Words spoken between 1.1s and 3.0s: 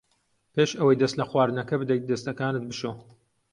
لە خواردنەکە بدەیت دەستەکانت بشۆ.